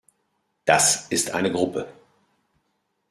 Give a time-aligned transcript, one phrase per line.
[0.65, 1.87] Das ist eine Gruppe.